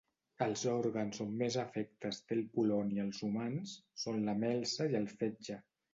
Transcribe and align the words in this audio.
Els 0.43 0.61
òrgans 0.69 1.21
on 1.25 1.35
més 1.41 1.57
efectes 1.63 2.21
té 2.29 2.37
el 2.37 2.41
poloni 2.55 3.03
als 3.05 3.23
humans 3.29 3.75
són 4.05 4.21
la 4.31 4.39
melsa 4.45 4.93
i 4.95 4.99
el 5.03 5.11
fetge. 5.21 5.61